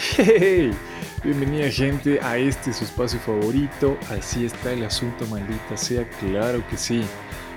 [0.00, 0.70] Hey,
[1.24, 3.98] bienvenida gente a este su espacio favorito.
[4.16, 7.04] Así está el asunto, maldita sea, claro que sí.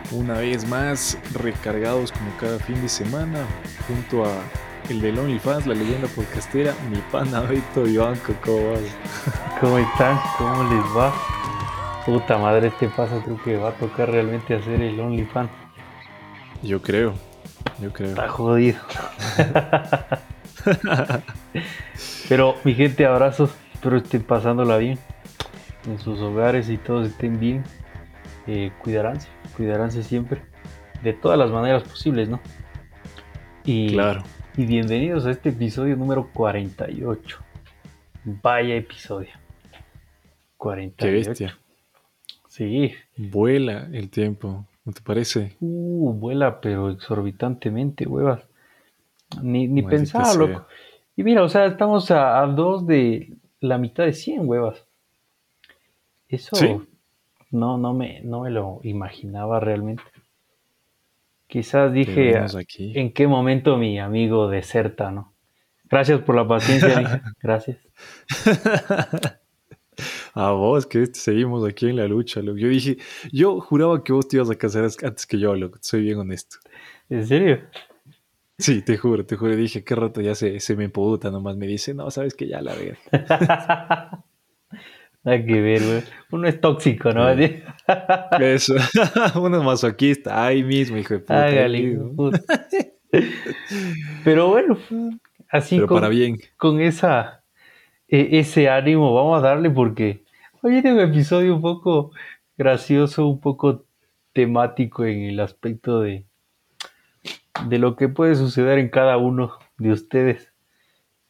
[0.09, 3.45] Una vez más, recargados como cada fin de semana,
[3.87, 4.31] junto a
[4.89, 8.81] el del OnlyFans, la leyenda podcastera, mi pana Beto Ivanco, ¿cómo vas?
[9.59, 10.19] ¿Cómo están?
[10.39, 11.13] ¿Cómo les va?
[12.07, 15.51] Puta madre, este paso creo que va a tocar realmente hacer el OnlyFans.
[16.63, 17.13] Yo creo,
[17.79, 18.09] yo creo.
[18.09, 18.79] Está jodido.
[22.31, 23.53] Pero mi gente, abrazos.
[23.73, 24.97] Espero estén pasándola bien
[25.85, 27.65] en sus hogares y todos estén bien.
[28.47, 30.41] Eh, cuidaránse, cuidaránse siempre.
[31.03, 32.39] De todas las maneras posibles, ¿no?
[33.65, 34.23] Y, Claro.
[34.55, 37.37] y bienvenidos a este episodio número 48.
[38.23, 39.31] Vaya episodio.
[40.55, 40.95] 48.
[40.95, 41.57] Qué bestia.
[42.47, 42.93] Sí.
[43.17, 45.57] Vuela el tiempo, ¿no te parece?
[45.59, 48.47] Uh, vuela, pero exorbitantemente, huevas.
[49.41, 50.65] Ni, ni pensaba, sea.
[51.21, 54.87] Y mira, o sea, estamos a, a dos de la mitad de 100 huevas.
[56.27, 56.81] Eso Sí.
[57.51, 60.01] no, no, me, no me lo imaginaba realmente.
[61.45, 62.91] Quizás dije, aquí.
[62.95, 65.31] ¿en qué momento mi amigo deserta, no?
[65.83, 67.21] Gracias por la paciencia.
[67.43, 67.77] Gracias.
[70.33, 72.57] A vos, que seguimos aquí en la lucha, loco.
[72.57, 72.97] Yo dije,
[73.31, 75.77] yo juraba que vos te ibas a casar antes que yo, loco.
[75.81, 76.57] Soy bien honesto.
[77.09, 77.59] ¿En serio?
[78.57, 79.55] Sí, te juro, te juro.
[79.55, 81.57] Dije, qué rato ya se, se me emputa nomás.
[81.57, 82.97] Me dice, no, sabes que ya la verga.
[85.23, 86.03] Nada que ver, güey.
[86.31, 87.35] Uno es tóxico, ¿no?
[87.35, 87.61] Sí.
[88.39, 88.73] Eso.
[89.39, 90.45] Uno es masoquista.
[90.45, 91.45] Ahí mismo, hijo de puta.
[91.45, 92.41] Hágale, puta.
[94.23, 94.77] Pero bueno,
[95.49, 96.37] así Pero con, para bien.
[96.57, 97.43] con esa,
[98.07, 100.23] e- ese ánimo vamos a darle porque
[100.61, 102.11] hoy es un episodio un poco
[102.57, 103.85] gracioso, un poco
[104.33, 106.25] temático en el aspecto de,
[107.67, 110.51] de lo que puede suceder en cada uno de ustedes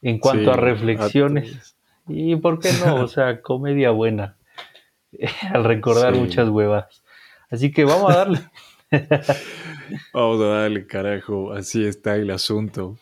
[0.02, 1.76] en cuanto Sí, a reflexiones.
[2.08, 4.38] Y por qué no, o sea, comedia buena
[5.54, 6.20] al recordar Sí.
[6.20, 7.04] muchas huevas.
[7.50, 8.40] Así que vamos a darle.
[10.14, 11.52] Vamos a darle, carajo.
[11.54, 12.98] Así está el asunto.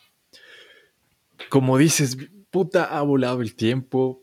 [1.48, 2.16] Como dices,
[2.50, 4.22] puta, ha volado el tiempo.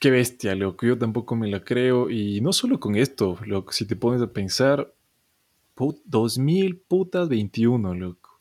[0.00, 0.86] Qué bestia, loco.
[0.86, 2.10] Yo tampoco me la creo.
[2.10, 3.72] Y no solo con esto, loco.
[3.72, 4.92] Si te pones a pensar,
[5.76, 8.36] put- 2000 putas 21, loco.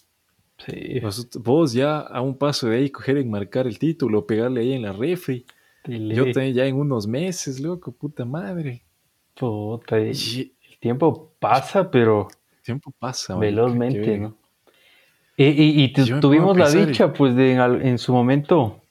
[0.57, 4.62] Sí, Vos, vos ya a un paso de ahí coger y marcar el título, pegarle
[4.62, 5.46] ahí en la refri.
[5.85, 8.81] Yo también ya en unos meses, loco, puta madre.
[9.38, 13.35] puta, y- Y el tiempo pasa, pero el tiempo pasa.
[13.38, 14.17] velozmente.
[14.17, 14.35] ¿no?
[15.38, 15.44] Y,
[15.84, 18.81] y- tuvimos la dicha, pues, de en, su momento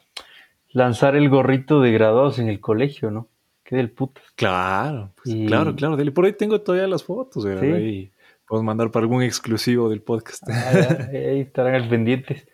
[0.72, 3.28] lanzar el gorrito de graduados en el colegio, ¿no?
[3.64, 4.22] Qué del putas.
[4.36, 5.96] Claro, pues, claro, claro.
[5.96, 6.12] Dele.
[6.12, 7.62] Por ahí tengo todavía las fotos, ¿verdad?
[7.62, 7.72] Sí.
[7.72, 8.10] Ahí
[8.46, 10.42] podemos mandar para algún exclusivo del podcast.
[10.48, 12.46] Ah, ya, ahí estarán al pendientes.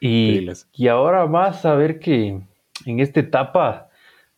[0.00, 2.40] Y, ahora más a ver que
[2.84, 3.88] en esta etapa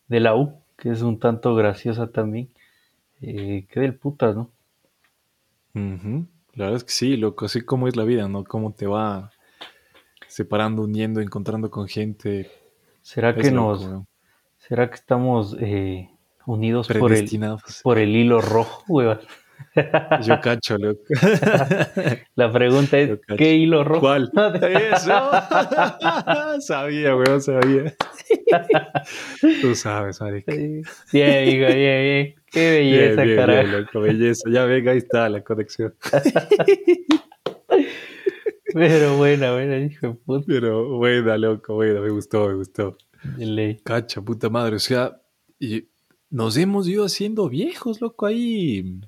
[0.07, 2.49] de la U, que es un tanto graciosa también,
[3.21, 4.49] eh, qué del putas, ¿no?
[5.75, 6.25] Ujú.
[6.53, 7.45] La verdad es que sí, loco.
[7.45, 8.43] Así como es la vida, ¿no?
[8.43, 9.31] Cómo te va
[10.27, 12.49] separando, uniendo, encontrando con gente.
[13.01, 14.07] ¿Será Es que loco, nos, weón.
[14.57, 16.09] será que estamos eh,
[16.45, 17.29] unidos por el,
[17.83, 19.19] por el hilo rojo, huevas?
[20.23, 21.01] Yo cacho, loco.
[22.35, 23.19] La pregunta es.
[23.37, 24.01] ¿qué hilo rojo?
[24.01, 24.31] ¿Cuál?
[24.61, 25.31] Eso.
[26.61, 27.95] sabía, weón, sabía.
[29.61, 30.53] Tú sabes, marica.
[30.53, 32.35] Bien, hijo, bien, bien.
[32.51, 33.61] Qué belleza, bien, carajo.
[33.61, 34.49] bien, loco, belleza.
[34.49, 35.93] Ya venga, ahí está la conexión.
[38.73, 40.45] Pero buena, buena, hijo de puta.
[40.47, 42.97] Pero buena, loco, buena, me gustó, me gustó.
[43.37, 43.77] Ley.
[43.83, 45.19] Cacha, puta madre, o sea,
[45.59, 45.87] y
[46.29, 49.01] nos hemos ido haciendo viejos, loco, ahí.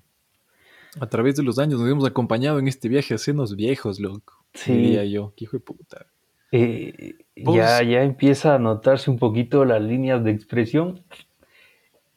[0.99, 4.43] A través de los años nos hemos acompañado en este viaje hacernos viejos, loco.
[4.53, 4.73] Sí.
[4.73, 6.05] Diría yo, hijo de puta.
[6.51, 11.01] Eh, ya, ya empieza a notarse un poquito las líneas de expresión.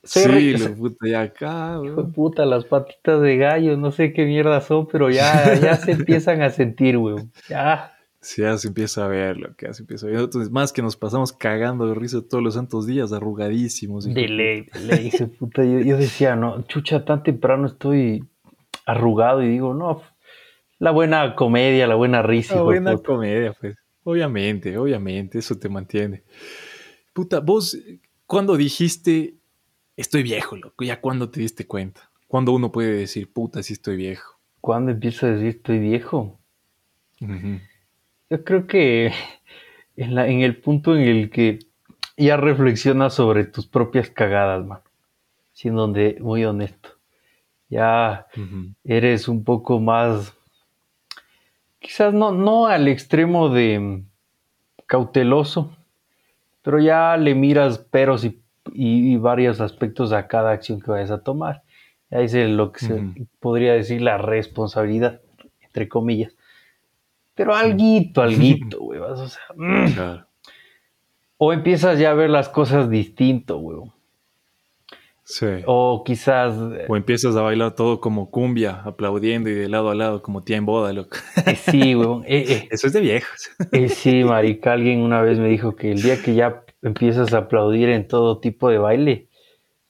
[0.05, 3.93] Soy Sí, re- lo puta, ya acá, Hijo de puta, las patitas de gallo, no
[3.93, 7.31] sé qué mierda son, pero ya, ya se empiezan a sentir, weón.
[7.49, 7.93] Ya.
[8.21, 10.19] Sí, ya se empieza a ver, lo que ya se empieza a ver.
[10.21, 14.07] Entonces, más que nos pasamos cagando de risa todos los santos días, arrugadísimos.
[14.07, 15.65] hijo De de ley, de ley, hijo de puta.
[15.65, 18.25] Yo, yo decía, no, chucha, tan temprano estoy
[18.87, 20.03] arrugado y digo, no,
[20.79, 23.07] la buena comedia, la buena risa, de buena puta.
[23.07, 23.77] comedia, pues.
[24.05, 26.25] Obviamente, obviamente, eso te mantiene.
[27.13, 27.79] Puta, vos,
[28.27, 29.37] cuando dijiste,
[29.97, 30.85] estoy viejo, loco?
[30.85, 32.11] ¿Ya cuándo te diste cuenta?
[32.27, 34.41] ¿Cuándo uno puede decir, puta, sí estoy viejo?
[34.61, 36.41] ¿Cuándo empiezo a decir estoy viejo?
[37.21, 39.13] Yo creo que
[39.97, 41.61] en, la, en el punto en el que
[42.17, 44.81] ya reflexionas sobre tus propias cagadas, man.
[45.53, 46.92] Siendo donde, muy honesto.
[47.73, 48.27] Ya
[48.85, 50.35] eres un poco más,
[51.79, 54.03] quizás no, no al extremo de
[54.87, 55.75] cauteloso,
[56.63, 58.39] pero ya le miras peros y,
[58.75, 61.63] y- y varios aspectos a cada acción que vayas a tomar.
[62.11, 63.03] Ahí es lo que se
[63.41, 65.23] podría decir la responsabilidad,
[65.63, 66.35] entre comillas.
[67.35, 69.01] Pero alguito, alguito, güey.
[69.01, 69.93] O, sea, mm.
[69.95, 70.27] Claro.
[71.39, 73.91] o empiezas ya a ver las cosas distinto, güey.
[75.25, 75.47] Sí.
[75.67, 79.95] O quizás, eh, O empiezas a bailar todo como cumbia, aplaudiendo y de lado a
[79.95, 81.17] lado como tía en boda, loco.
[81.47, 81.93] eh, sí,
[82.27, 83.51] eh, eh, Eso es de viejos.
[83.95, 87.89] Sí, marica, alguien una vez me dijo que el día que ya empiezas a aplaudir
[87.89, 89.29] en todo tipo de baile,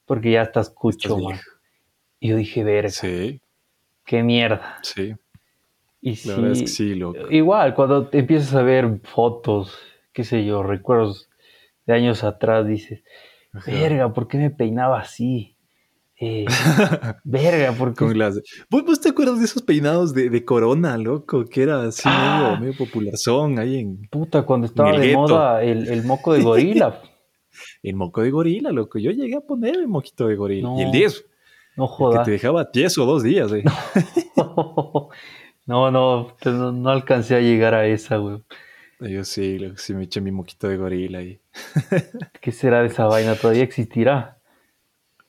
[0.04, 1.40] porque ya estás cucho, Estás man.
[2.20, 3.40] Y yo dije, verga, Sí,
[4.04, 4.78] qué mierda.
[4.82, 5.14] sí.
[6.02, 7.30] Y La verdad es que sí, sí, loco.
[7.30, 9.78] igual, cuando te empiezas a ver fotos,
[10.12, 11.30] qué sé yo, recuerdos
[11.86, 13.02] de años atrás, dices,
[13.52, 13.70] Ajá.
[13.70, 15.56] verga, ¿por qué me peinaba así?
[16.18, 16.44] Eh,
[17.24, 17.96] verga, ¿por qué?
[18.04, 18.40] Con las...
[18.70, 21.44] ¿Vos, vos te acuerdas de esos peinados de, de corona, loco?
[21.44, 22.56] Que era así Ah.
[22.56, 25.18] medio, medio popularzón ahí en, Puta, cuando estaba el de gueto.
[25.20, 27.00] moda el, el moco de gorila.
[27.82, 28.98] en moco de gorila, loco.
[28.98, 30.68] Yo llegué a poner el moquito de gorila.
[30.68, 31.24] No, y el 10,
[31.76, 32.24] No el que jodas.
[32.24, 33.64] te dejaba tieso dos días, eh.
[35.66, 38.42] No, no, pues no, no alcancé a llegar a esa, güey.
[39.00, 41.38] Yo sí, loco, sí me eché mi moquito de gorila ahí.
[42.40, 43.34] ¿Qué será de esa vaina?
[43.36, 44.38] ¿Todavía existirá?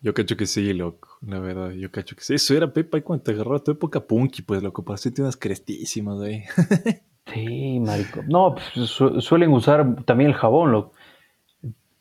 [0.02, 1.18] Yo cacho que sí, loco.
[1.26, 2.34] La verdad, yo cacho que sí.
[2.34, 4.84] Eso era Pepa y cuando te agarró tu época punky, pues, loco.
[4.84, 6.44] Para hacerte unas crestísimas ahí.
[7.34, 8.22] Sí, marico.
[8.28, 10.92] No, pues, su- suelen usar también el jabón, loco.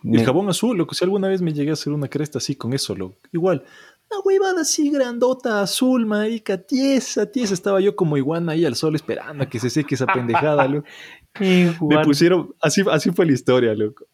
[0.03, 0.95] El jabón azul, loco.
[0.95, 3.17] Si alguna vez me llegué a hacer una cresta así con eso, loco.
[3.33, 3.65] Igual,
[4.11, 7.55] una huevada así grandota, azul, marica, tiesa, tiesa.
[7.55, 10.87] Estaba yo como iguana ahí al sol esperando a que se seque esa pendejada, loco.
[11.89, 14.05] Me pusieron, así, así fue la historia, loco.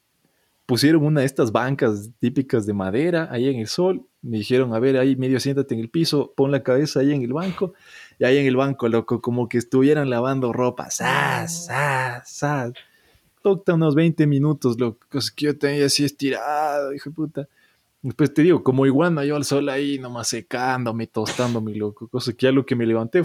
[0.68, 4.06] Pusieron una de estas bancas típicas de madera ahí en el sol.
[4.20, 7.22] Me dijeron, a ver, ahí medio siéntate en el piso, pon la cabeza ahí en
[7.22, 7.72] el banco.
[8.18, 10.90] Y ahí en el banco, loco, como que estuvieran lavando ropa.
[10.90, 12.72] ¡Sas, sas, sas!
[13.40, 15.06] Toca unos 20 minutos, loco.
[15.10, 17.48] Cosa que yo tenía así estirado, hijo de puta.
[18.02, 22.08] Después te digo, como iguana, yo al sol ahí, nomás secándome, tostándome, loco.
[22.08, 23.22] Cosa que ya lo que me levanté,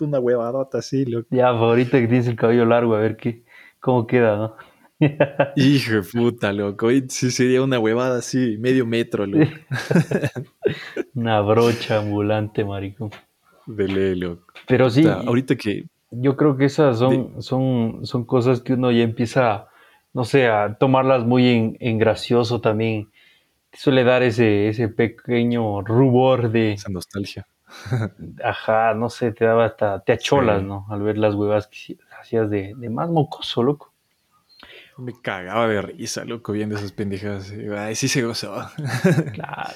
[0.00, 1.28] una huevadota así, loco.
[1.30, 3.44] Ya, pues, ahorita que tienes el cabello largo, a ver qué,
[3.80, 4.69] cómo queda, ¿no?
[5.56, 6.88] Hijo de puta, loco.
[7.08, 9.50] Sí sería una huevada así, medio metro, loco.
[11.14, 13.10] Una brocha ambulante, marico.
[13.66, 14.46] De ley, loco.
[14.66, 15.86] Pero sí, O sea, ahorita que.
[16.10, 19.68] yo creo que esas son, son, son cosas que uno ya empieza,
[20.12, 23.08] no sé, a tomarlas muy en, en gracioso también.
[23.72, 27.46] Suele dar ese, ese pequeño rubor de, Esa nostalgia.
[28.44, 30.66] ajá, no sé, te daba hasta, te acholas, Sí.
[30.66, 30.86] ¿no?
[30.90, 33.89] Al ver las huevas que hacías de, de más mocoso, loco.
[35.00, 37.52] Me cagaba de risa, loco, viendo esas pendejadas.
[37.76, 38.72] Ay, sí se gozaba.
[39.32, 39.70] Claro.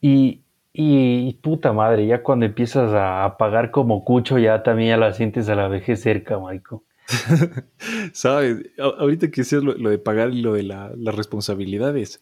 [0.00, 0.42] Y,
[0.72, 5.12] y, y puta madre, ya cuando empiezas a, pagar como cucho, ya también ya la
[5.12, 6.84] sientes a la vejez cerca, marico.
[8.12, 8.58] ¿Sabes?
[8.78, 12.20] A- Ahorita que decías lo, lo de pagar y lo de la- las responsabilidades.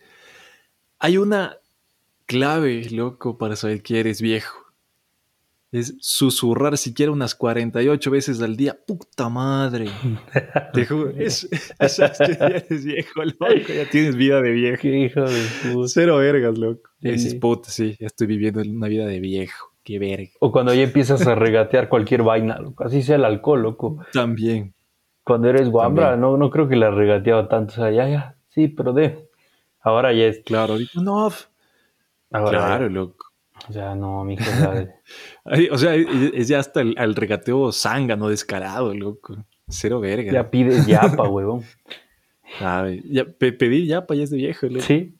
[0.99, 1.59] Hay una
[2.27, 4.66] clave, loco, para saber que eres viejo.
[5.77, 8.77] Es susurrar siquiera unas 48 veces al día.
[8.87, 9.87] Puta madre.
[10.73, 11.45] Te juro, es,
[11.79, 13.47] es- es que ya eres viejo, loco.
[13.75, 14.83] Ya tienes vida de viejo.
[14.83, 15.43] Qué hijo de
[15.73, 15.89] puta.
[15.89, 16.89] Cero vergas, loco.
[17.03, 17.11] Sí.
[17.11, 19.73] Dices, puta, sí, ya estoy viviendo una vida de viejo.
[19.85, 20.31] Qué verga.
[20.41, 22.83] O cuando ya empiezas a regatear cualquier vaina, loco.
[22.85, 23.99] Así sea el alcohol, loco.
[24.13, 24.75] También.
[25.25, 27.73] Cuando eres guambra, no, no creo que la regateaba tanto.
[27.73, 29.29] O sea, ya, ya, sí, pero de.
[29.81, 30.41] Ahora ya es.
[30.45, 31.31] Claro, ahorita no.
[32.33, 33.26] Ahora Claro, loco.
[33.69, 34.89] O sea, no, mijo, o sea,
[35.45, 39.37] Ay, O sea, es ya hasta el, al regateo zángano, descarado, loco.
[39.69, 40.33] Cero verga.
[40.33, 41.63] ya pides yapa, huevón.
[42.61, 44.81] Ya, pe- pedir ya para ya es de viejo, loco.
[44.85, 45.17] Sí.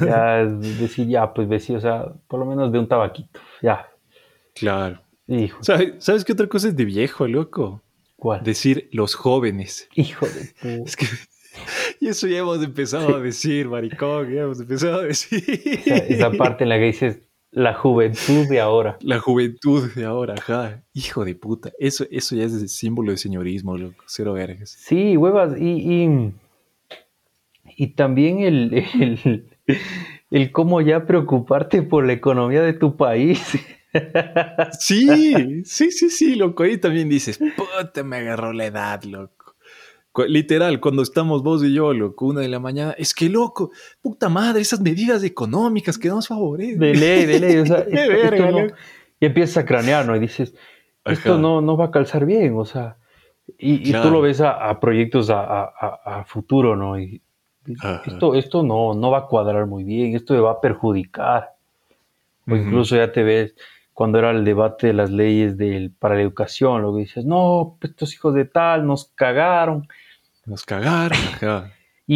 [0.00, 3.40] Ya es decir, ya, pues decir, o sea, por lo menos de un tabaquito.
[3.62, 3.86] Ya.
[4.54, 5.00] Claro.
[5.26, 7.82] Hijo, ¿Sabes, ¿Sabes qué otra cosa es de viejo, loco?
[8.16, 8.42] ¿cuál?
[8.42, 9.88] Decir los jóvenes.
[9.94, 10.82] Hijo de puta.
[10.90, 11.06] Es que.
[12.00, 15.42] Y eso ya hemos empezado a decir, maricón, ya hemos empezado a decir.
[15.86, 17.20] Esa parte en la que dices
[17.50, 18.98] la juventud de ahora.
[19.00, 20.82] La juventud de ahora, ajá.
[20.92, 21.72] Hijo de puta.
[21.78, 24.04] Eso, eso ya es el símbolo de señorismo, loco.
[24.06, 24.70] Cero vergas.
[24.78, 26.32] Sí, huevas, y, y,
[27.76, 29.48] y también el, el,
[30.30, 33.58] el cómo ya preocuparte por la economía de tu país.
[34.78, 36.62] Sí, sí, sí, sí, loco.
[36.62, 39.37] Ahí también dices, puta, me agarró la edad, loco.
[40.26, 43.70] Literal, cuando estamos vos y yo, loco, una de la mañana, es que loco,
[44.02, 46.78] puta madre, esas medidas económicas que nos favorecen.
[46.80, 47.56] De ley, de ley.
[47.58, 48.66] O sea, esto- verga, esto no-
[49.20, 50.16] y empiezas a cranear, ¿no?
[50.16, 50.54] Y dices,
[51.04, 52.96] esto no, no va a calzar bien, o sea.
[53.58, 56.98] Y, y tú lo ves a, a proyectos a, a- a- a futuro, ¿no?
[56.98, 57.20] Y
[57.80, 58.02] Ajá.
[58.06, 61.50] esto, esto no, no va a cuadrar muy bien, esto me va a perjudicar.
[62.46, 63.54] O incluso ya te ves
[63.92, 67.76] cuando era el debate de las leyes del, para la educación, lo que dices, no,
[67.82, 69.88] estos hijos de tal nos cagaron.
[70.48, 71.72] Nos cagaron, ajá.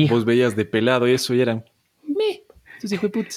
[0.09, 1.65] vos veías de pelado y eso y eran,
[2.03, 2.45] me,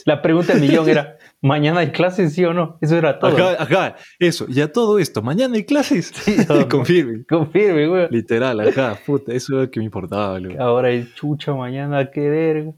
[0.05, 2.77] La pregunta del millón era, ¿mañana hay clases, sí o no?
[2.79, 3.35] Eso era todo.
[3.35, 6.13] Ajá, ajá, eso, ya todo esto, ¿mañana hay clases?
[6.15, 6.37] Sí,
[6.69, 7.25] confirme.
[7.25, 8.07] Confirme, güey.
[8.09, 10.57] Literal, ajá, puta, eso era lo que me importaba, güey.
[10.57, 12.71] Ahora es chucha, mañana qué verga.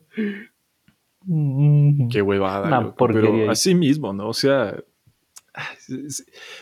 [2.10, 4.30] Qué huevada, pero así mismo, ¿no?
[4.30, 4.76] O sea,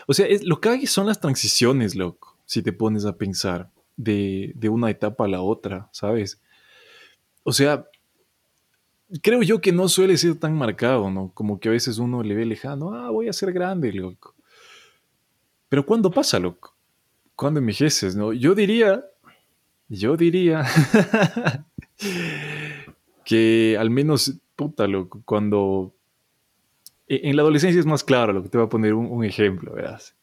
[0.06, 3.70] o sea, es, lo que hay son las transiciones, loco, si te pones a pensar
[3.96, 6.40] de, de una etapa a la otra, ¿sabes?
[7.42, 7.86] O sea,
[9.22, 11.30] creo yo que no suele ser tan marcado, ¿no?
[11.32, 14.34] Como que a veces uno le ve lejano, ah, voy a ser grande, loco.
[15.68, 16.76] Pero ¿cuándo pasa, loco?
[17.34, 18.32] ¿Cuándo envejeces, no?
[18.32, 19.04] Yo diría,
[19.88, 20.64] yo diría
[23.24, 25.94] que al menos, puta, loco, cuando...
[27.08, 29.24] E, en la adolescencia es más claro, lo que te voy a poner un, un
[29.24, 30.16] ejemplo, verás.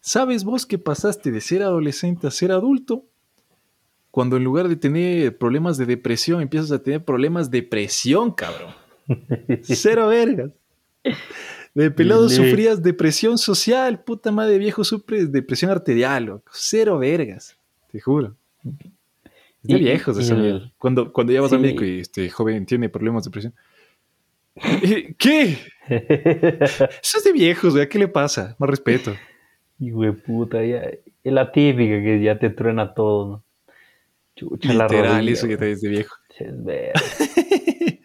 [0.00, 3.06] ¿Sabes vos que pasaste de ser adolescente a ser adulto?
[4.12, 8.74] Cuando en lugar de tener problemas de depresión, empiezas a tener problemas de presión, cabrón.
[9.62, 10.50] Cero vergas.
[11.74, 16.52] De pelado sufrías depresión social, puta madre viejo, sufres depresión arterial, loco.
[16.52, 17.56] Cero vergas,
[17.90, 18.36] te juro.
[19.62, 20.36] Es de viejos esa
[20.76, 23.54] Cuando, cuando ya vas al médico y este joven tiene problemas de depresión.
[25.16, 25.56] ¿Qué?
[25.88, 28.56] Eso es de viejos, ¿qué le pasa?
[28.58, 29.14] Más respeto.
[29.78, 33.44] Y güey, puta, ya, es la típica que ya te truena todo, ¿no?
[34.34, 36.16] Chucha, Literal, eso que te de viejo.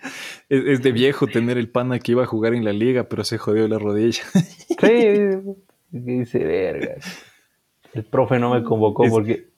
[0.50, 3.26] Es, es, de viejo tener el pana que iba a jugar en la liga, pero
[3.26, 4.24] se jodió la rodilla.
[4.80, 5.58] sí,
[5.90, 6.96] dice, verga.
[7.94, 9.50] El profe no me convocó porque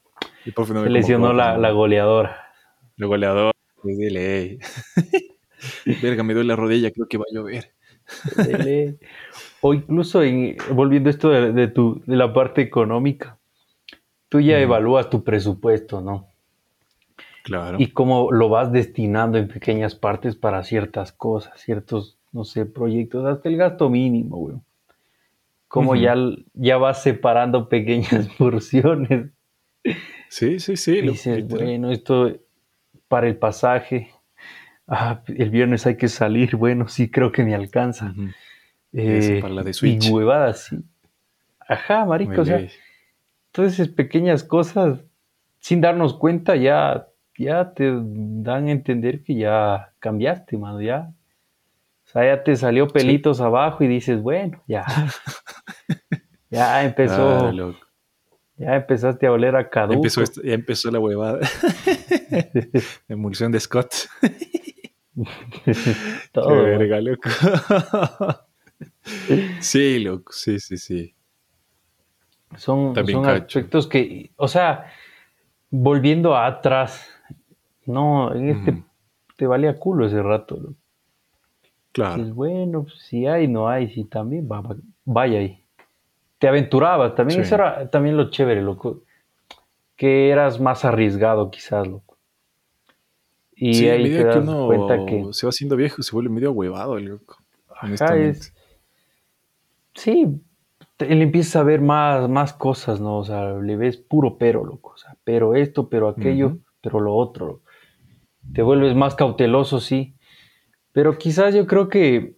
[0.44, 2.38] se lesionó la, la, goleadora.
[2.98, 4.58] La goleadora, pues dile,
[6.02, 7.74] verga, me duele la rodilla, creo que va a llover.
[9.62, 10.22] o incluso,
[10.72, 13.38] volviendo a esto de, tu, de la parte económica,
[14.28, 16.29] tú ya evalúas tu presupuesto, ¿no?
[17.78, 23.26] Y cómo lo vas destinando en pequeñas partes para ciertas cosas, ciertos, no sé, proyectos,
[23.26, 24.56] hasta el gasto mínimo, güey.
[25.68, 26.16] Cómo ya,
[26.54, 29.32] ya vas separando pequeñas porciones.
[30.28, 31.02] Sí, sí, sí.
[31.02, 32.32] dices, bueno, esto
[33.08, 34.10] para el pasaje.
[34.88, 36.56] Ah, el viernes hay que salir.
[36.56, 38.14] Bueno, sí, creo que me alcanza.
[38.94, 40.06] Eh, para la de Switch.
[40.06, 40.80] Y huevadas, sí.
[41.68, 42.68] Ajá, marico, o sea,
[43.52, 45.02] todas esas pequeñas cosas,
[45.60, 47.08] sin darnos cuenta, ya
[47.40, 51.14] ya te dan a entender que ya cambiaste, mano, ya.
[52.06, 54.86] O sea, ya te salió pelitos abajo y dices, bueno, ya.
[56.50, 57.48] ya empezó.
[57.48, 57.54] Ah,
[58.58, 60.06] ya empezaste a oler a caduco.
[60.44, 61.40] Ya empezó, la huevada.
[63.08, 63.94] Emulsión de Scott.
[66.34, 66.50] Todo.
[66.50, 67.30] Qué verga, loco.
[69.62, 71.16] sí, loco, sí, sí, sí.
[72.58, 74.92] Son, son aspectos que, o sea,
[75.70, 77.08] volviendo atrás,
[77.90, 78.84] no, en este
[79.40, 80.76] te valía culo ese rato.
[81.94, 82.24] Claro.
[82.36, 84.62] bueno, pues, si hay, no hay, si también, va,
[85.06, 85.64] vaya ahí.
[86.38, 89.04] Te aventurabas, también eso era también lo chévere, loco.
[89.96, 92.18] Que eras más arriesgado, quizás, loco.
[93.56, 97.38] Y ahí te das cuenta que se va haciendo viejo, se vuelve medio huevado, loco.
[97.82, 98.54] Es,
[99.94, 100.42] sí,
[101.00, 103.20] él empieza a ver más, más cosas, ¿no?
[103.20, 104.92] O sea, le ves puro pero, loco.
[104.92, 107.46] O sea, pero esto, pero aquello, pero lo otro.
[107.46, 107.69] Loco
[108.54, 110.16] te vuelves más cauteloso, sí.
[110.92, 112.36] Pero quizás yo creo que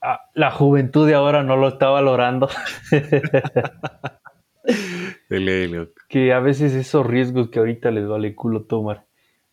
[0.00, 2.48] ah, la juventud de ahora no lo está valorando.
[6.08, 9.04] que a veces esos riesgos que ahorita les vale culo tomar,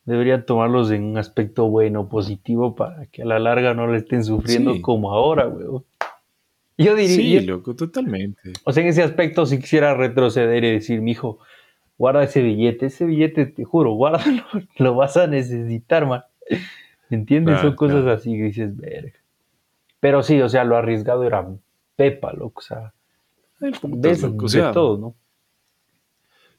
[0.06, 4.24] deberían tomarlos en un aspecto bueno, positivo, para que a la larga no le estén
[4.24, 5.84] sufriendo como ahora, weón.
[6.78, 7.42] Yo diría.
[7.42, 8.54] Sí, loco, totalmente.
[8.64, 11.40] O sea, en ese aspecto, si quisiera retroceder y decir, mi hijo,
[12.02, 14.44] guarda ese billete, ese billete, te juro, guárdalo,
[14.78, 16.24] lo vas a necesitar, man.
[17.12, 17.62] ¿Entiendes?
[17.62, 19.20] Son cosas así que dices, verga.
[20.00, 21.48] Pero sí, o sea, lo arriesgado era
[21.96, 22.94] Pepa, loco, o sea,
[23.60, 25.16] ves de todo, ¿no?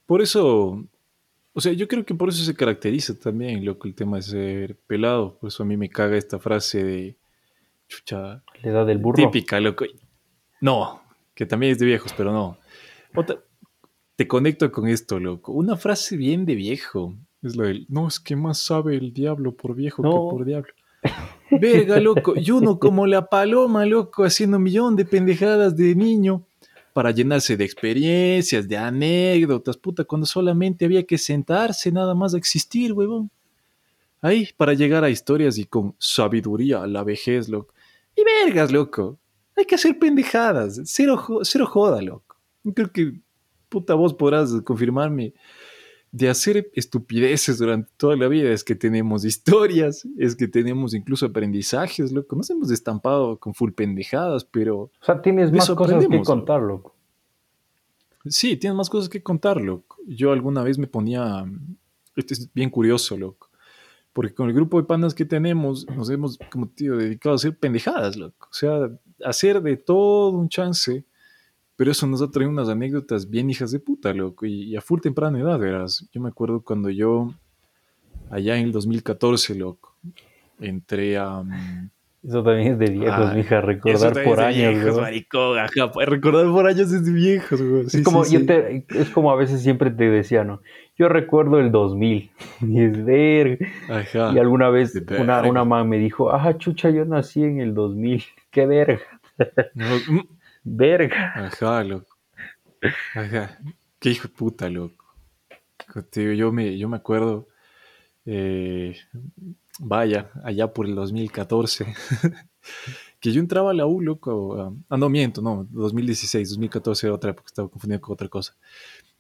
[0.07, 0.85] Por eso,
[1.53, 4.77] o sea, yo creo que por eso se caracteriza también, loco, el tema de ser
[4.87, 5.39] pelado.
[5.39, 7.17] Por eso a mí me caga esta frase de
[7.89, 8.45] chucha.
[8.63, 9.17] La edad del burro.
[9.17, 9.87] Típica, loco.
[10.61, 11.03] No,
[11.35, 12.59] que también es de viejos, pero no.
[13.17, 13.39] Otra,
[14.23, 15.51] te conecto con esto, loco.
[15.51, 17.17] Una frase bien de viejo.
[17.43, 20.73] Es lo del, no, es que más sabe el diablo por viejo que por diablo.
[21.51, 22.35] Verga, loco.
[22.37, 26.47] Y uno como la paloma, loco, haciendo un millón de pendejadas de niño
[26.93, 32.39] para llenarse de experiencias, de anécdotas, puta, cuando solamente había que sentarse nada más a
[32.39, 33.29] existir, huevón.
[34.21, 37.75] Ahí, para llegar a historias y con sabiduría a la vejez, loco.
[38.15, 39.19] Y vergas, loco.
[39.57, 40.81] Hay que hacer pendejadas.
[40.85, 42.37] Cero, cero joda, loco.
[42.73, 43.15] Creo que
[43.73, 45.33] puta, vos podrás confirmarme
[46.13, 51.25] de hacer estupideces durante toda la vida, es que tenemos historias, es que tenemos incluso
[51.25, 52.37] aprendizajes, loco.
[52.37, 54.77] Nos hemos estampado con full pendejadas, pero...
[54.79, 56.95] O sea, tienes más cosas que contar, loco.
[58.27, 59.97] Sí, tienes más cosas que contar, loco.
[60.07, 61.47] Yo alguna vez me ponía...
[62.15, 63.49] Esto es bien curioso, loco.
[64.13, 67.57] Porque con el grupo de pandas que tenemos, nos hemos, como tío, dedicado a hacer
[67.57, 68.49] pendejadas, loco.
[68.51, 68.91] O sea,
[69.25, 71.07] hacer de todo un chance
[71.83, 75.01] pero eso nos ha traído unas anécdotas bien hijas de puta, loco, y, a full
[75.01, 76.09] temprana edad, verás.
[76.13, 77.35] Yo me acuerdo cuando yo,
[78.31, 79.97] allá en el 2014, loco,
[80.61, 81.43] entré a...
[81.43, 81.91] Mm,
[82.23, 84.75] eso también es de viejos, mija, recordar por años.
[84.75, 87.87] Viejos, maricón, ajá, recordar por años es de viejos, güey.
[87.87, 90.63] es, como, es como a veces siempre te decía, ¿no?
[90.97, 93.67] Yo recuerdo el 2000, y es verga.
[93.89, 94.31] Ajá.
[94.33, 98.23] Y alguna vez una, una mamá me dijo, ajá, chucha, yo nací en el 2000,
[98.53, 99.01] qué verga.
[99.75, 100.21] Mm,
[100.65, 101.33] Verga.
[101.35, 102.17] Ajá, loco.
[103.15, 103.59] Ajá.
[103.99, 105.05] Qué hijo de puta, loco.
[106.15, 107.49] Yo me, yo me acuerdo,
[108.25, 108.97] eh,
[109.79, 111.87] vaya, allá por el 2014,
[113.21, 114.75] que yo entraba a la U, loco.
[114.89, 118.57] Ah, no, miento, no, 2016, 2014 era otra época, estaba confundido con otra cosa.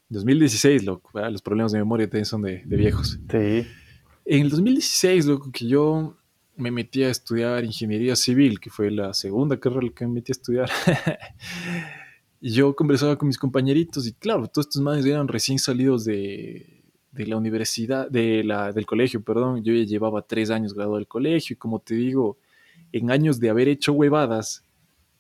[0.09, 3.19] 2016, loco, ah, los problemas de memoria también son de, de viejos.
[3.31, 3.67] Sí.
[4.25, 6.17] En el 2016, loco, que yo
[6.63, 10.39] me metí a estudiar ingeniería civil, que fue la segunda carrera que me metí a
[10.39, 10.71] estudiar.
[12.41, 17.37] yo conversaba con mis compañeritos y claro, todos estos madres eran recién salidos de, la
[17.37, 19.63] universidad, de la, del colegio, perdón.
[19.63, 22.39] Yo ya llevaba tres años graduado del colegio y como te digo,
[22.93, 24.65] en años de haber hecho huevadas,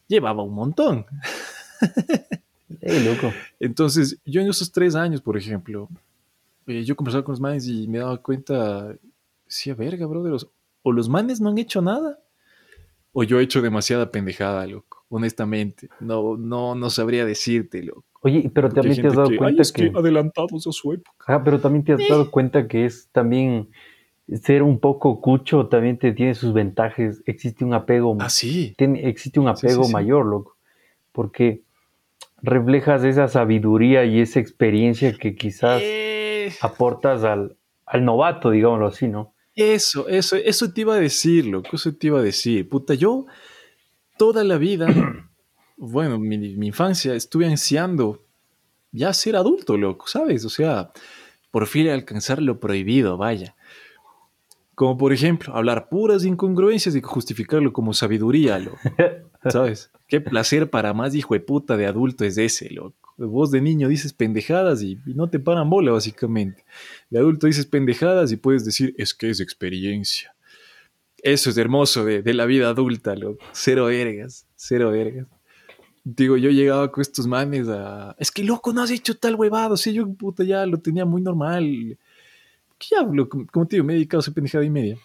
[0.06, 1.06] llevaba un montón.
[2.80, 3.32] loco.
[3.60, 5.88] Entonces, yo en esos tres años, por ejemplo,
[6.66, 8.96] eh, yo conversaba con los madres y me daba cuenta,
[9.46, 10.34] decía, verga, brother,
[10.82, 12.18] o los manes no han hecho nada,
[13.12, 15.04] o yo he hecho demasiada pendejada, loco.
[15.08, 18.04] Honestamente, no, no, no sabría decirte, loco.
[18.22, 21.24] Oye, pero también te has dado cuenta que, adelantados a su época.
[21.26, 23.68] Ah, pero también te has dado cuenta que es también
[24.42, 27.20] ser un poco cucho también te tiene sus ventajas.
[27.26, 28.16] Existe un apego.
[28.20, 28.74] Ah, sí.
[28.78, 30.56] Tiene, existe un apego mayor, loco.
[31.10, 31.62] Porque
[32.40, 36.52] reflejas esa sabiduría y esa experiencia que quizás eh.
[36.62, 39.31] aportas al, al novato, digámoslo así, ¿no?
[39.54, 42.68] Eso, eso, eso te iba a decir, loco, eso te iba a decir.
[42.68, 43.26] Puta, yo
[44.16, 44.86] toda la vida,
[45.76, 48.24] bueno, mi, mi infancia, estuve ansiando
[48.92, 50.44] ya ser adulto, loco, ¿sabes?
[50.44, 50.92] O sea,
[51.50, 53.54] por fin alcanzar lo prohibido, vaya.
[54.74, 58.78] Como por ejemplo, hablar puras incongruencias y justificarlo como sabiduría, loco.
[59.50, 59.90] ¿Sabes?
[60.08, 63.01] Qué placer para más hijo de puta de adulto es ese, loco.
[63.16, 66.64] Vos de niño dices pendejadas y, no te paran bola, básicamente.
[67.10, 70.34] De adulto dices pendejadas y puedes decir, es que es experiencia.
[71.18, 73.44] Eso es hermoso de, la vida adulta, loco.
[73.52, 75.26] Cero vergas, cero vergas.
[76.04, 78.16] Digo, yo llegaba con estos manes a.
[78.18, 79.76] Es que loco, no has hecho tal huevado.
[79.76, 81.96] Sí, yo puta ya lo tenía muy normal.
[82.76, 83.28] ¿Qué hablo?
[83.28, 84.98] Como te digo, me he dedicado a pendejada y media.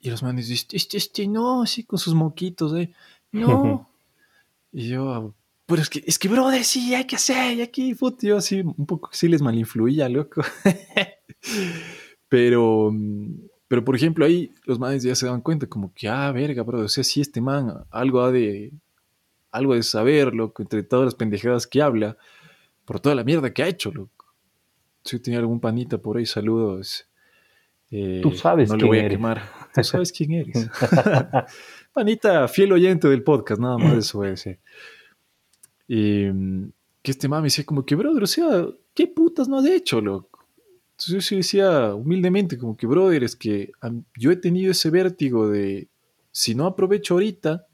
[0.00, 2.90] Y los manes dicen, este, este, no, así con sus moquitos, eh.
[3.32, 3.86] No.
[4.72, 5.34] y yo,
[5.68, 8.62] pero es que, es que, brother, sí, hay que hacer, y aquí, puto, yo así,
[8.62, 10.40] un poco sí les malinfluía, loco.
[12.30, 12.90] pero,
[13.68, 16.86] pero, por ejemplo, ahí los manes ya se dan cuenta, como que, ah, verga, brother,
[16.86, 18.72] o sea, sí, este man, algo ha de,
[19.50, 22.16] algo de saber, loco, entre todas las pendejadas que habla,
[22.86, 24.24] por toda la mierda que ha hecho, loco.
[25.04, 27.10] Si tenía algún panita por ahí, saludos.
[27.90, 29.42] Eh, Tú sabes no quién le voy a quemar.
[29.74, 30.70] Tú sabes quién eres.
[31.92, 34.60] panita, fiel oyente del podcast, nada más eso voy a decir.
[35.88, 36.70] Em,
[37.02, 40.46] que este mami decía como que, brother, o sea, ¿qué putas no has hecho, loco?
[40.92, 43.72] Entonces yo decía humildemente como que, brother, es que
[44.16, 45.88] yo he tenido ese vértigo de,
[46.32, 47.66] si no aprovecho ahorita,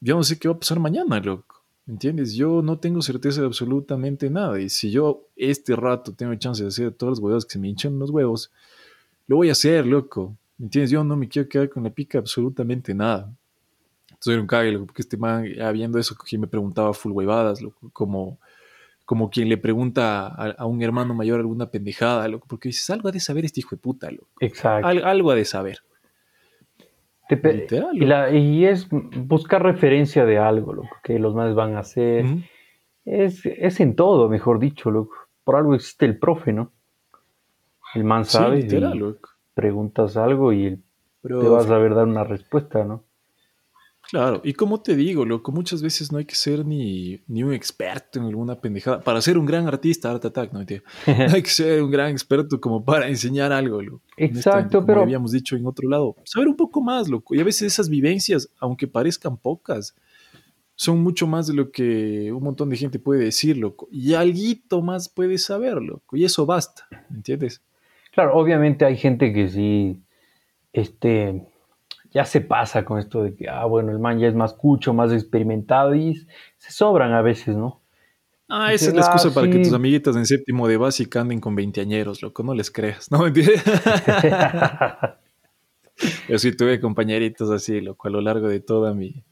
[0.00, 1.64] yo no sé qué va a pasar mañana, loco.
[1.86, 2.34] ¿Entiendes?
[2.34, 4.60] Yo no tengo certeza de absolutamente nada.
[4.60, 7.68] Y si yo este rato tengo chance de hacer todos los huevos que se me
[7.68, 8.52] hinchan los huevos,
[9.26, 10.36] lo voy a hacer, loco.
[10.58, 10.90] ¿Entiendes?
[10.90, 13.34] Yo no me quiero quedar con la pica absolutamente nada.
[14.20, 17.64] Entonces era un cague, porque este man, ya viendo eso, que me preguntaba full huevadas,
[17.94, 18.38] como,
[19.06, 23.12] como quien le pregunta a, un hermano mayor alguna pendejada, loco, porque dices, algo ha
[23.12, 24.28] de saber este hijo de puta, loco.
[24.40, 24.86] Exacto.
[24.86, 25.78] algo ha de saber.
[27.30, 32.26] y, es buscar referencia de algo, loco, que los más van a hacer.
[33.06, 35.16] es, es, en todo, mejor dicho, loco.
[35.44, 36.72] Por algo existe el profe, ¿no?
[37.94, 38.68] El man sabe.
[39.54, 40.78] Preguntas algo y
[41.22, 43.04] te vas a ver dar una respuesta, ¿no?
[44.10, 47.52] Claro, y como te digo, loco, muchas veces no hay que ser ni, ni un
[47.52, 49.00] experto en alguna pendejada.
[49.00, 50.82] Para ser un gran artista, Art Attack, no, tío.
[51.06, 54.02] No hay que ser un gran experto como para enseñar algo, loco.
[54.16, 55.02] Exacto, como pero.
[55.02, 56.16] habíamos dicho en otro lado.
[56.24, 57.36] Saber un poco más, loco.
[57.36, 59.94] Y a veces esas vivencias, aunque parezcan pocas,
[60.74, 63.86] son mucho más de lo que un montón de gente puede decir, loco.
[63.92, 66.16] Y alguito más puede saber, loco.
[66.16, 67.62] Y eso basta, ¿me entiendes?
[68.10, 70.02] Claro, obviamente hay gente que sí,
[70.72, 71.46] este,
[72.12, 74.92] ya se pasa con esto de que, ah, bueno, el man ya es más cucho,
[74.92, 76.26] más experimentado y
[76.58, 77.80] se sobran a veces, ¿no?
[78.48, 81.54] Ah, esa es la excusa para que tus amiguitas en séptimo de básica anden con
[81.54, 83.24] veinteañeros, loco, no les creas, ¿no?
[83.26, 83.62] ¿Entiendes?
[86.28, 89.22] Yo sí tuve compañeritos así, loco, a lo largo de toda mi,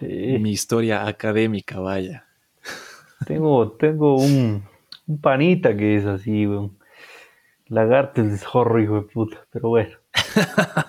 [0.00, 2.24] mi historia académica, vaya.
[3.26, 4.62] Tengo, tengo un,
[5.20, 6.78] panita que es así, weón.
[7.66, 9.97] Lagarto es zorro, hijo de puta, pero bueno.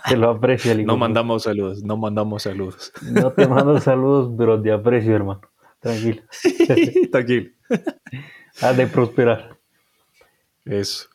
[0.07, 2.91] Te lo aprecio, No mandamos saludos, no mandamos saludos.
[3.01, 5.41] No te mando saludos, pero te aprecio, hermano.
[5.79, 6.21] Tranquilo.
[7.11, 7.49] Tranquilo.
[8.61, 9.57] Ha de prosperar.
[10.65, 11.07] Eso.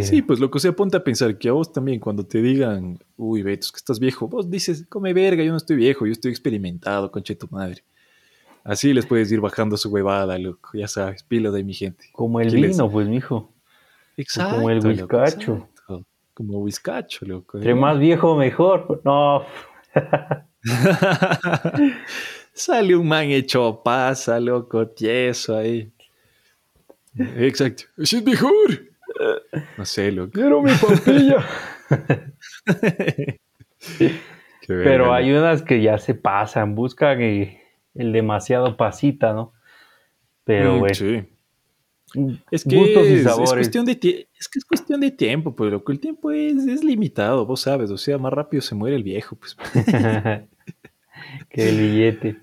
[0.00, 0.22] Sí.
[0.22, 3.42] pues lo que sea, ponte a pensar que a vos también cuando te digan, uy,
[3.42, 6.30] Beto, es que estás viejo, vos dices, come verga, yo no estoy viejo, yo estoy
[6.30, 7.84] experimentado, conche tu madre.
[8.64, 12.06] Así les puedes ir bajando su huevada, loco, ya sabes, pilo de mi gente.
[12.12, 13.52] Como el vino, pues, mijo.
[14.16, 14.56] Exacto.
[14.56, 15.68] como el whiskacho.
[16.34, 17.58] Como whiskacho, loco.
[17.58, 19.02] Entre más viejo, mejor.
[19.04, 19.44] No.
[22.54, 25.92] Sale un man hecho pasa, loco, tieso ahí.
[27.16, 27.84] Exacto.
[27.98, 28.52] Ese es mejor.
[29.76, 30.32] No sé, loco.
[30.32, 31.44] Quiero mi papilla.
[34.66, 39.52] Pero hay unas que ya se pasan, buscan el, demasiado pasita, ¿no?
[40.44, 40.94] Pero mm, bueno.
[40.94, 41.31] Sí.
[42.50, 45.92] Es que es, cuestión de es que es cuestión de tiempo, pues loco.
[45.92, 47.90] El tiempo es, es limitado, vos sabes.
[47.90, 49.56] O sea, más rápido se muere el viejo, pues.
[51.48, 52.36] que el billete.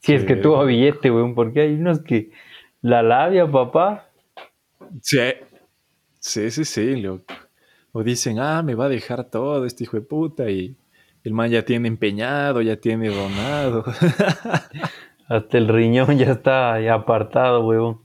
[0.00, 2.30] Si es que tuvo billete, weón, porque hay unos que
[2.80, 4.08] la labia, papá.
[5.00, 5.18] Sí,
[6.18, 7.34] sí, sí, sí, loco.
[7.92, 10.76] O dicen, ah, me va a dejar todo este hijo de puta y
[11.24, 13.84] el man ya tiene empeñado, ya tiene donado.
[15.28, 18.00] Hasta el riñón ya está apartado, weón.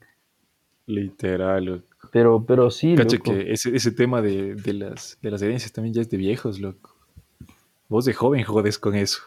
[0.88, 1.84] Literal, loco.
[2.12, 5.94] Pero, pero sí, Cacha que ese, ese tema de, de, las, de las herencias también
[5.94, 6.96] ya es de viejos, loco.
[7.90, 9.20] Vos de joven jodes con eso.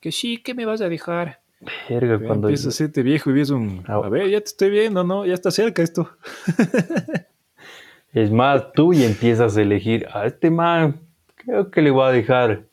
[0.00, 1.40] Que sí, que me vas a dejar.
[1.88, 3.84] Verga, cuando empiezas a hacerte viejo y ves un.
[3.86, 5.26] Ah, a ver, ya te estoy viendo, ¿no?
[5.26, 6.10] Ya está cerca esto.
[8.12, 11.00] es más, tú y empiezas a elegir a este man,
[11.36, 12.66] creo que le voy a dejar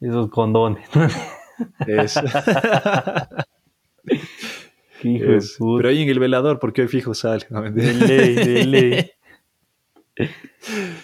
[0.00, 0.88] esos condones.
[1.86, 2.20] Eso.
[5.04, 7.46] Pero ahí en el velador, porque hoy fijo sale.
[7.50, 9.10] de ley, de ley.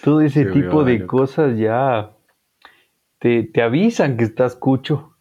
[0.03, 2.13] Todo ese tipo de cosas ya
[3.19, 5.17] te, te, avisan que estás cucho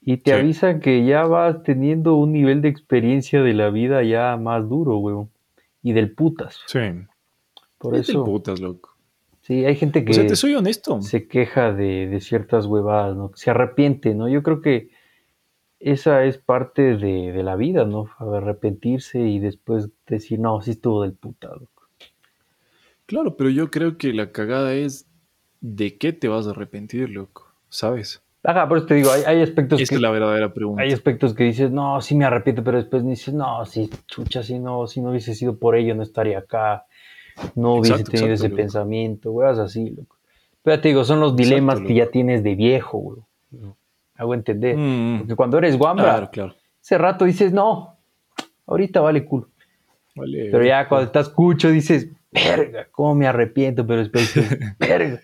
[0.00, 4.36] y te avisan que ya vas teniendo un nivel de experiencia de la vida ya
[4.36, 5.30] más duro, weón.
[5.82, 6.60] Y del putas.
[6.66, 6.80] Sí.
[7.78, 8.12] Por eso.
[8.12, 8.96] Del putas, loco.
[9.42, 10.10] Sí, hay gente que.
[10.12, 11.00] O sea, te soy honesto.
[11.02, 13.30] Se queja de, de ciertas huevadas, ¿no?
[13.34, 14.28] Se arrepiente, ¿no?
[14.28, 14.90] Yo creo que
[15.78, 18.08] esa es parte de, la vida, ¿no?
[18.18, 21.88] Arrepentirse y después decir, no, sí estuvo del puta, loco.
[23.06, 25.06] Claro, pero yo creo que la cagada es
[25.60, 28.22] de qué te vas a arrepentir, loco, ¿sabes?
[28.42, 30.82] Ajá, por eso te digo, hay, aspectos Esta es la verdadera pregunta.
[30.82, 34.58] Hay aspectos que dices, no, sí me arrepiento, pero después dices, no, sí, chucha, si
[34.58, 36.86] no, si no hubiese sido por ello, no estaría acá,
[37.54, 40.16] no hubiese tenido ese pensamiento, weas así, loco.
[40.62, 43.25] Pero te digo, son los dilemas que ya tienes de viejo, güey
[44.16, 44.76] hago entender.
[44.76, 45.18] Mm.
[45.18, 47.96] Porque cuando eres guambra, claro, ese rato dices, no,
[48.66, 49.48] ahorita vale culo.
[50.14, 55.20] pero ya cuando estás cucho dices, verga, cómo me arrepiento, pero después dices, verga.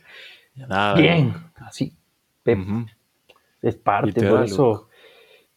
[0.97, 1.95] Bien, así.
[3.63, 4.89] Es parte, por eso,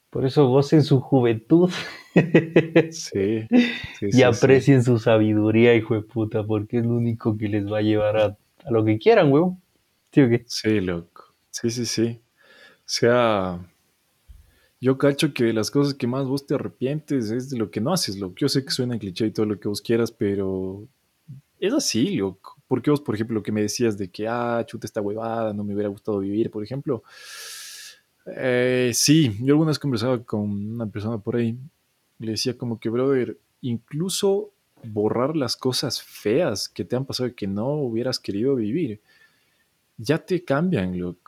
[0.10, 1.72] por eso gocen su juventud.
[2.92, 3.48] sí,
[4.00, 7.82] y aprecien su sabiduría, hijo de puta, porque es lo único que les va a
[7.82, 9.58] llevar a, a lo que quieran, huevo.
[10.12, 10.44] ¿Sí o qué?
[10.48, 11.34] Sí, loco.
[11.50, 12.22] Sí, sí, sí.
[12.86, 13.60] Sea,
[14.80, 17.92] yo cacho que las cosas que más vos te arrepientes es de lo que no
[17.94, 18.36] haces, loco.
[18.38, 20.88] Yo sé que suena cliché y todo lo que vos quieras, pero
[21.60, 22.58] es así, loco.
[22.68, 25.64] Porque vos, por ejemplo, lo que me decías de que, ah, chuta esta huevada, no
[25.64, 27.04] me hubiera gustado vivir, por ejemplo.
[28.28, 30.42] Eh, sí, yo alguna vez conversaba con
[30.74, 31.58] una persona por ahí,
[32.20, 34.52] le decía como que, brother, incluso
[34.84, 39.02] borrar las cosas feas que te han pasado y que no hubieras querido vivir,
[39.98, 41.25] ya te cambian, loco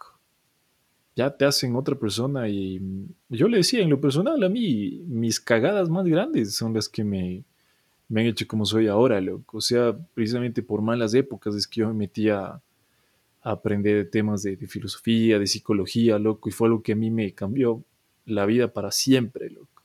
[1.18, 2.80] ya te hacen otra persona y
[3.28, 7.04] yo le decía, en lo personal, a mí mis cagadas más grandes son las que
[7.04, 7.44] me,
[8.08, 9.58] me han hecho como soy ahora, loco.
[9.58, 12.62] O sea, precisamente por malas épocas es que yo me metía a,
[13.42, 17.84] aprender temas de, filosofía, de psicología, loco, y fue algo que a mí me cambió
[18.28, 19.82] la vida para siempre, loco.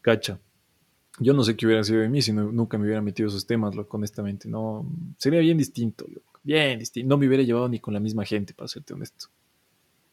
[0.00, 0.38] Cacha.
[1.18, 3.74] Yo no sé qué hubiera sido de mí si nunca me hubiera metido esos temas,
[3.74, 4.48] loco, honestamente.
[4.48, 6.38] No, sería bien distinto, loco.
[6.44, 7.08] Bien distinto.
[7.08, 9.26] No me hubiera llevado ni con la misma gente, para serte honesto.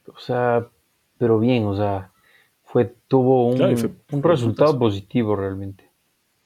[0.08, 0.68] O sea,
[1.18, 2.12] pero bien, o sea,
[2.64, 5.90] fue, tuvo un, resultado positivo realmente.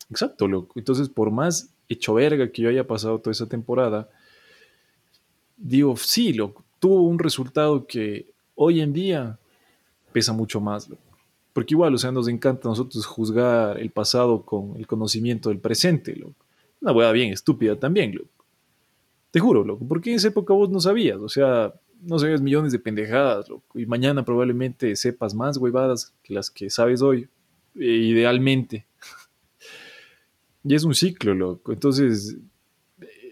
[0.10, 0.78] Exacto, loco.
[0.78, 4.10] Entonces, por más hecho verga que yo haya pasado toda esa temporada,
[5.58, 9.40] digo, sí, loco, tuvo un resultado que hoy en día
[10.12, 11.02] pesa mucho más, loco.
[11.54, 15.60] Porque igual, o sea, nos encanta a nosotros juzgar el pasado con el conocimiento del
[15.60, 16.46] presente, loco.
[16.82, 18.46] Una hueá bien estúpida también, loco.
[19.32, 22.72] Te juro, loco, porque en esa época vos no sabías, o sea, no sabías millones
[22.72, 23.80] de pendejadas, loco.
[23.80, 27.28] Y mañana probablemente sepas más huevadas que las que sabes hoy,
[27.76, 28.86] e idealmente.
[30.64, 31.74] y es un ciclo, loco.
[31.74, 32.38] Entonces,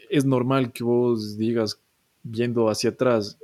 [0.10, 1.80] es normal que vos digas,
[2.24, 3.38] viendo hacia atrás,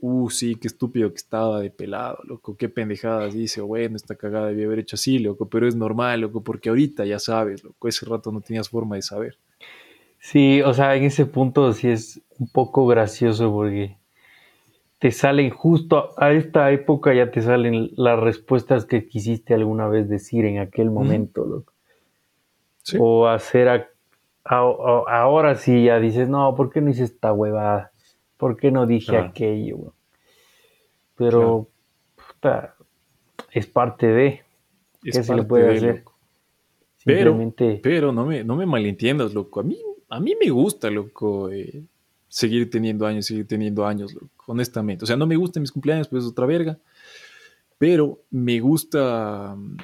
[0.00, 4.48] uh, sí, qué estúpido que estaba de pelado, loco, qué pendejadas dice, bueno, esta cagada
[4.48, 8.06] debía haber hecho así, loco, pero es normal, loco, porque ahorita ya sabes, loco, ese
[8.06, 9.38] rato no tenías forma de saber.
[10.18, 13.96] Sí, o sea, en ese punto sí es un poco gracioso porque
[15.00, 20.10] te salen justo a esta época ya te salen las respuestas que quisiste alguna vez
[20.10, 21.72] decir en aquel momento, loco.
[22.98, 23.88] O hacer
[24.44, 27.92] ahora sí ya dices, no, ¿por qué no hice esta huevada?
[28.36, 29.94] ¿Por qué no dije aquello?
[31.16, 31.68] Pero
[33.52, 34.42] es parte de.
[35.02, 36.04] ¿Qué se le puede hacer?
[37.06, 37.38] Pero,
[37.82, 39.60] pero no me, no me malentiendas, loco.
[39.60, 39.78] A mí,
[40.10, 41.84] a mí me gusta, loco, eh,
[42.30, 44.16] seguir teniendo años, seguir teniendo años,
[44.46, 45.04] honestamente.
[45.04, 46.78] O sea, no me gustan mis cumpleaños, pues es otra verga.
[47.76, 49.76] Pero me gusta mm,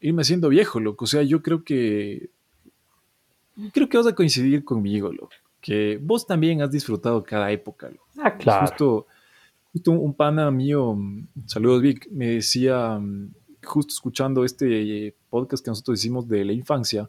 [0.00, 1.04] irme haciendo viejo, loco.
[1.04, 2.28] O sea, yo creo que.
[3.72, 5.32] Creo que vas a coincidir conmigo, loco.
[5.60, 8.08] Que vos también has disfrutado cada época, loco.
[8.18, 8.66] Ah, claro.
[8.66, 9.06] Justo,
[9.72, 15.64] justo un pana mío, mm, saludos Vic, me decía, mm, justo escuchando este eh, podcast
[15.64, 17.08] que nosotros hicimos de la infancia,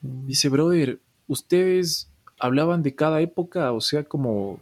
[0.00, 2.09] dice, brother, ustedes
[2.40, 4.58] hablaban de cada época, o sea, como,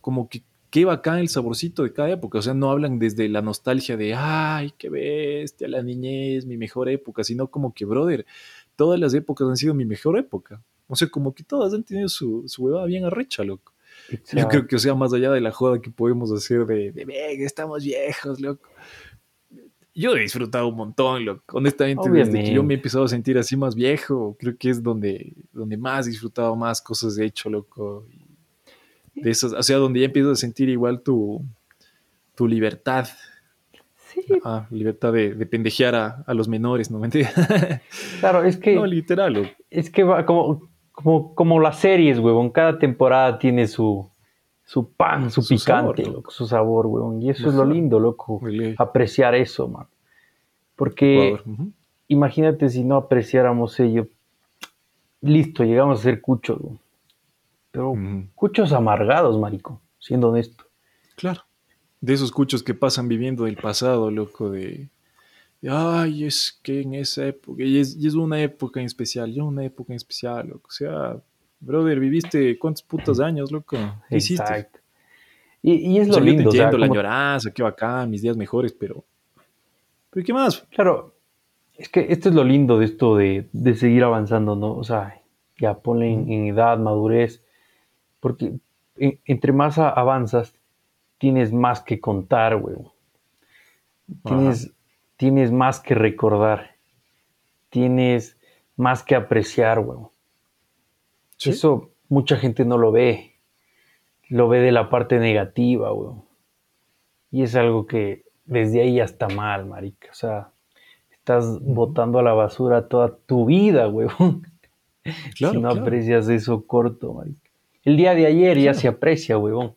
[0.00, 2.38] como que qué bacán el saborcito de cada época.
[2.38, 6.88] O sea, no hablan desde la nostalgia de, ay, qué bestia, la niñez, mi mejor
[6.88, 8.26] época, sino como que, brother,
[8.74, 10.62] todas las épocas han sido mi mejor época.
[10.88, 13.72] O sea, como que todas han tenido su, su huevada bien arrecha, loco.
[14.32, 17.04] Yo creo que, o sea, más allá de la joda que podemos hacer de, de
[17.04, 18.68] venga, estamos viejos, loco.
[19.94, 21.58] Yo he disfrutado un montón, loco.
[21.58, 24.82] Honestamente, desde que yo me he empezado a sentir así más viejo, creo que es
[24.82, 28.06] donde, donde más he disfrutado más cosas de hecho, loco
[29.14, 31.44] de esos, o sea, donde ya empiezas a sentir igual tu,
[32.34, 33.08] tu libertad.
[34.14, 34.20] Sí.
[34.70, 37.00] libertad de, de pendejear a, a, los menores, ¿no?
[38.20, 38.74] claro, es que.
[38.74, 39.56] No, literal.
[39.70, 42.50] Es que va como, como, como las series, huevón.
[42.50, 44.11] Cada temporada tiene su,
[44.72, 47.20] su pan, su, picante, sabor, su sabor, huevón.
[47.20, 48.40] Y eso es lo lindo, loco.
[48.78, 49.86] Apreciar eso, man.
[50.76, 51.38] Porque
[52.08, 54.08] imagínate si no apreciáramos ello.
[55.20, 56.80] Listo, llegamos a ser cuchos, huevón.
[57.70, 57.94] Pero
[58.34, 60.64] cuchos amargados, marico, siendo honesto.
[61.16, 61.42] Claro.
[62.00, 64.88] De esos cuchos que pasan viviendo del pasado, loco, de,
[65.68, 69.92] ay, es que en esa época, y es, una época en especial, yo una época
[69.92, 70.68] en especial, loco.
[70.68, 71.22] O sea,
[71.62, 73.76] brother, viviste cuántos putos años, loco.
[74.08, 74.80] ¿Qué Exacto.
[75.62, 76.52] Y, es lo lindo.
[76.52, 79.04] Yo te la añoranza, qué bacán, mis días mejores, pero.
[80.10, 80.66] ¿Pero qué más?
[80.70, 81.14] Claro,
[81.74, 84.76] es que esto es lo lindo de esto de, de seguir avanzando, ¿no?
[84.76, 85.20] O sea,
[85.56, 87.44] ya ponen en edad, madurez,
[88.18, 88.54] porque
[88.96, 90.54] e, entre más avanzas,
[91.18, 92.76] tienes más que contar, güey.
[94.24, 94.72] Tienes,
[95.16, 96.72] tienes más que recordar.
[97.70, 98.36] Tienes
[98.76, 99.78] más que apreciar,
[101.46, 103.32] Eso mucha gente no lo ve.
[104.28, 106.14] Lo ve de la parte negativa, güey.
[107.30, 110.08] Y es algo que desde ahí ya está mal, marica.
[110.10, 110.50] O sea,
[111.10, 114.08] estás botando a la basura toda tu vida, güey.
[115.34, 117.50] si no aprecias eso corto, marica.
[117.84, 119.74] El día de ayer ya se aprecia, huevón.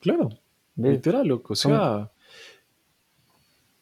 [0.00, 0.28] Claro,
[0.76, 1.54] literal, loco.
[1.54, 2.10] O sea.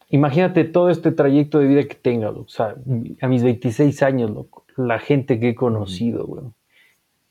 [0.08, 2.42] Imagínate todo este trayecto de vida que tenga, loco.
[2.42, 2.76] O sea,
[3.20, 4.65] a mis 26 años, loco.
[4.76, 6.54] La gente que he conocido, huevón.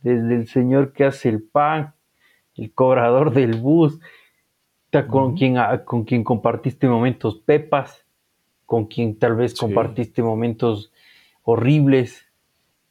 [0.02, 1.94] Desde el señor que hace el pan,
[2.56, 4.00] el cobrador del bus,
[5.10, 8.06] con, quien, con quien compartiste momentos pepas,
[8.66, 10.92] con quien tal vez compartiste momentos
[11.44, 12.26] horribles.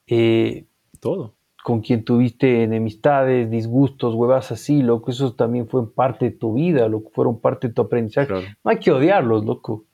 [0.07, 0.67] Eh,
[1.01, 6.53] todo con quien tuviste enemistades, disgustos, huevas así, loco, eso también fue parte de tu
[6.53, 8.31] vida, loco, fueron parte de tu aprendizaje.
[8.63, 9.87] No hay que odiarlos, loco.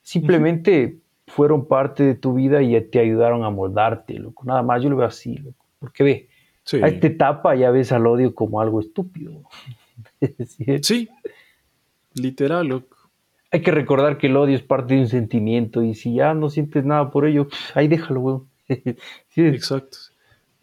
[0.00, 0.99] Simplemente
[1.30, 4.44] fueron parte de tu vida y te ayudaron a moldarte, loco.
[4.44, 5.66] Nada más, yo lo veo así, loco.
[5.78, 6.28] Porque ve,
[6.82, 9.42] a esta etapa ya ves al odio como algo estúpido.
[10.82, 11.08] ¿Sí?
[12.14, 12.96] literal, loco.
[13.52, 16.50] Hay que recordar que el odio es parte de un sentimiento y si ya no
[16.50, 18.48] sientes nada por ello, ahí déjalo, weón.
[19.36, 19.98] Exacto.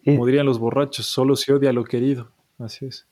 [0.05, 2.31] Como dirían los borrachos, solo se odia a lo querido.
[2.59, 3.07] Así es.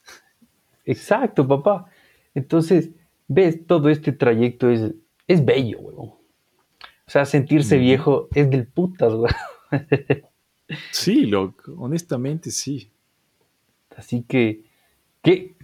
[0.86, 1.88] Exacto, papá.
[2.34, 2.92] Entonces,
[3.28, 4.94] ves, todo este trayecto es
[5.28, 6.15] es bello, weón.
[7.08, 9.34] O sea, sentirse viejo es del putas, weón.
[10.92, 12.90] Sí, loco, honestamente sí.
[13.96, 14.64] Así que,
[15.22, 15.56] que,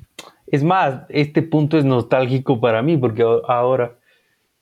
[0.47, 3.97] es más, este punto es nostálgico para mí porque ahora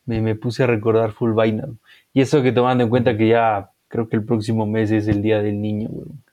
[0.06, 1.68] me, me puse a recordar full vaina.
[2.14, 5.22] Y eso que tomando en cuenta que ya creo que el próximo mes es el
[5.22, 6.24] Día del Niño, weón.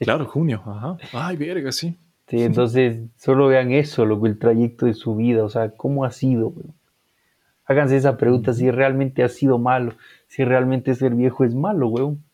[0.00, 0.96] Claro, junio, ajá.
[1.12, 1.96] Ay, verga, sí.
[2.28, 6.04] Sí, entonces solo vean eso, lo que el trayecto de su vida, o sea, cómo
[6.04, 6.77] ha sido, weón.
[7.68, 9.94] Háganse esa pregunta si realmente ha sido malo,
[10.26, 12.24] si realmente ser viejo es malo, weón.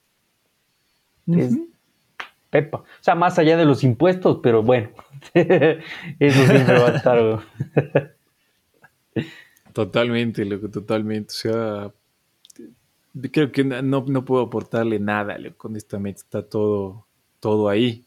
[1.26, 1.58] Es
[2.50, 2.78] pepa.
[2.78, 4.90] O sea, más allá de los impuestos, pero bueno,
[5.34, 7.40] eso siempre va a estar, weón.
[9.72, 11.32] Totalmente, loco, totalmente.
[11.32, 11.92] O sea,
[13.32, 17.08] creo que no, no puedo aportarle nada, loco, honestamente, está todo,
[17.40, 18.04] todo ahí.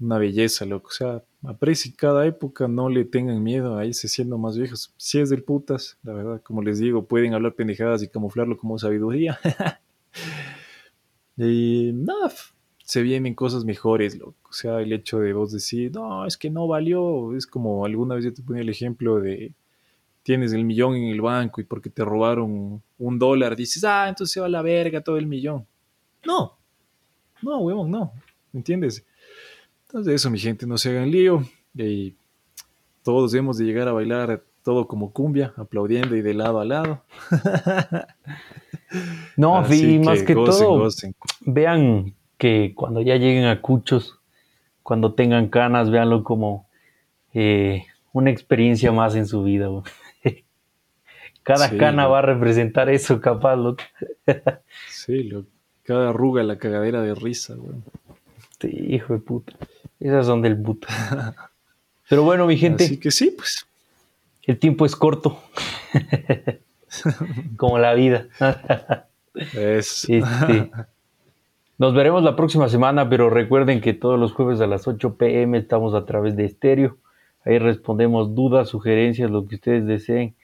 [0.00, 0.88] Una belleza, loco.
[0.88, 4.92] O sea, aprecie cada época, no le tengan miedo a irse siendo más viejos.
[4.96, 8.78] Si es del putas, la verdad, como les digo, pueden hablar pendejadas y camuflarlo como
[8.78, 9.38] sabiduría.
[11.36, 12.32] y nada,
[12.84, 14.50] se vienen cosas mejores, loco.
[14.50, 18.14] O sea, el hecho de vos decir, no, es que no valió, es como alguna
[18.14, 19.54] vez yo te ponía el ejemplo de
[20.24, 24.32] tienes el millón en el banco y porque te robaron un dólar, dices, ah, entonces
[24.32, 25.66] se va a la verga todo el millón.
[26.24, 26.58] No,
[27.42, 28.12] no, huevón, no,
[28.50, 29.04] ¿me entiendes?
[29.94, 32.16] Entonces eso, mi gente, no se hagan lío y
[33.04, 37.04] todos debemos de llegar a bailar todo como cumbia, aplaudiendo y de lado a lado.
[39.36, 40.88] no, y más que todo,
[41.42, 44.18] vean que cuando ya lleguen a Cuchos,
[44.82, 46.68] cuando tengan canas, véanlo como
[47.32, 49.68] eh, una experiencia más en su vida.
[51.44, 53.84] Cada cana va a representar eso, capaz, loco.
[54.88, 55.50] sí, loco.
[55.84, 57.76] Cada arruga la cagadera de risa, güey.
[58.58, 59.52] Sí, hijo de puta.
[60.00, 60.88] Esas son del puto.
[62.08, 62.84] Pero bueno, mi gente.
[62.84, 63.66] Así que sí, pues.
[64.42, 65.40] El tiempo es corto.
[67.56, 68.26] Como la vida.
[69.54, 70.08] es.
[70.08, 70.70] Este,
[71.78, 75.58] nos veremos la próxima semana, pero recuerden que todos los jueves a las 8 pm
[75.58, 76.98] estamos a través de estéreo.
[77.44, 80.34] Ahí respondemos dudas, sugerencias, lo que ustedes deseen.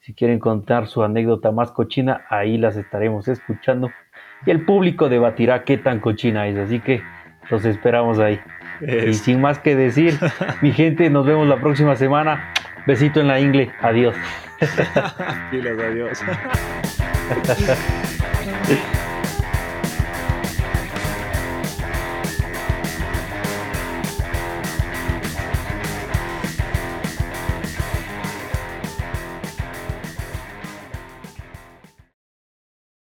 [0.00, 3.90] Si quieren contar su anécdota más cochina, ahí las estaremos escuchando.
[4.46, 6.56] Y el público debatirá qué tan cochina es.
[6.56, 7.02] Así que
[7.50, 8.40] los esperamos ahí.
[9.06, 10.18] Y sin más que decir,
[10.60, 12.52] mi gente, nos vemos la próxima semana.
[12.86, 13.70] Besito en la ingle.
[13.80, 14.14] Adiós.
[15.50, 16.22] Pilas, adiós.